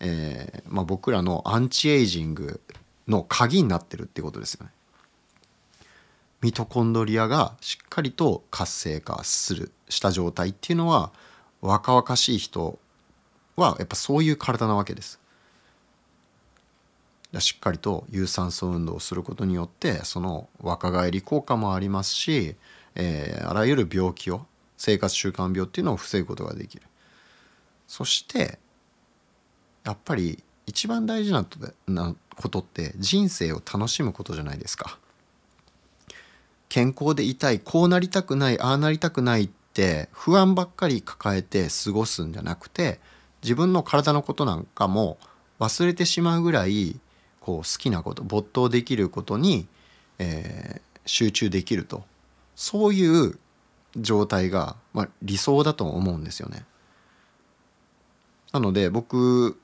[0.00, 2.60] えーまあ、僕らのアンチエイジング
[3.08, 4.72] の鍵になってるってことですよね。
[6.42, 11.10] ミトコンドリアがしっかりと活性化するした状態っていうのは
[11.60, 12.78] 若々しい人
[13.56, 15.18] はやっぱそういう体なわけです。
[17.40, 22.56] しっかりと有酸素運動をすることによってその若返り効果もありますし、
[22.94, 26.84] えー、あらゆる病気を生活習慣病っていうのを防ぐことができる
[27.86, 28.58] そして
[29.86, 31.46] やっぱり一番大事な
[32.34, 34.98] ことって人生を楽しむことじゃないですか
[36.68, 42.98] 健康でいたいこうなりたくないああなりたくないって不安ばっかり抱えて過ごすんじゃなくて
[43.44, 45.18] 自分の体のことなんかも
[45.60, 46.98] 忘れてしまうぐらい
[47.38, 49.68] こう好きなこと没頭できることに、
[50.18, 52.02] えー、集中できると
[52.56, 53.38] そういう
[53.96, 56.64] 状態が、まあ、理想だと思うんですよね。
[58.52, 59.58] なので僕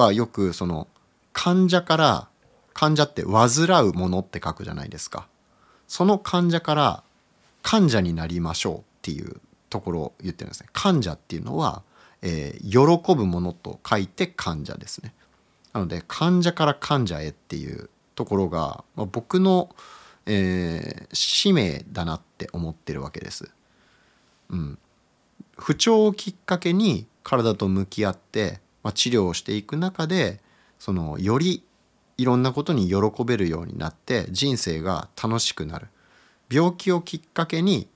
[0.00, 0.88] はよくその
[1.32, 2.28] 患者から
[2.74, 5.28] 患者って患うものって書くじゃないですか。
[5.86, 7.02] その患者から
[7.62, 10.68] 患者になりましょうっていうところを言ってるんですね。
[10.72, 11.82] 患者っていうのは、
[12.22, 15.14] えー、喜ぶものと書いて患者ですね。
[15.72, 19.74] なので患者から患者へっていうところが、まあ、僕の、
[20.26, 23.50] えー、使命だなって思ってるわけです。
[24.50, 24.78] うん、
[25.56, 30.40] 不調をきっかけに体と向き合って、まあ、治療をしていく中で
[30.78, 31.62] そのより
[32.16, 35.88] いろんなことに喜べるようになって人生が楽しくなる
[36.50, 37.88] 病気をきっかけに、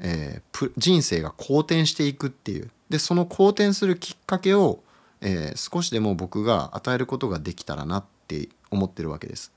[0.00, 4.80] えー、人生が好転していくっていうでその好転するきっかけを、
[5.20, 9.52] えー、少しでも僕が与えることができたらなって思ってるわけです。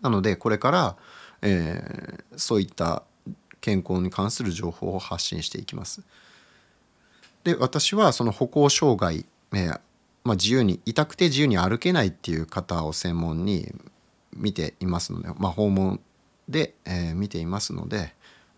[0.00, 0.96] なのでこれから、
[1.42, 3.02] えー、そういった
[3.60, 6.02] 健康に関する情報を発信していきます。
[7.44, 9.80] で私はその歩行障害、えー、
[10.24, 13.72] まあ、自由に痛くて自由に歩けないっていう方を専門に
[14.34, 16.00] 見ていますので、まあ、訪問
[16.48, 18.14] で、えー、見ていますので、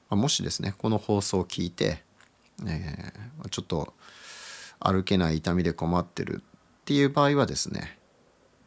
[0.09, 2.03] まあ、もしですねこの放送を聞いて、
[2.67, 3.93] えー、ちょっと
[4.79, 7.99] 歩けない痛みで困ってるっていう場合はですね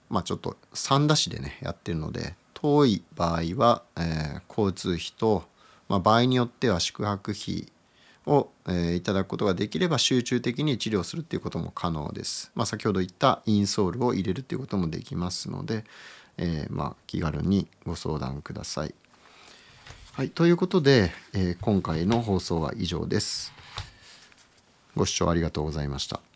[0.09, 5.47] まあちょっと三田市でねやってるので遠い場合は、えー、交通費と
[5.89, 7.67] まあ、場合によっては宿泊費
[8.29, 12.51] を、えー、いただくことができれば集中的に治療するっていうことも可能です。
[12.53, 15.83] まあ、先ほど言ったインソールを入れるっていうこともできますので、
[16.37, 18.93] えー、まあ、気軽にご相談ください。
[20.13, 23.51] はい、ということで、えー、今回の放送は以上です。
[24.95, 26.28] ご視聴ありがとうございました。